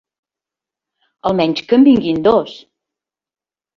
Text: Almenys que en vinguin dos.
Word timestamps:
Almenys 1.31 1.61
que 1.67 1.81
en 1.81 1.85
vinguin 1.91 2.25
dos. 2.29 2.59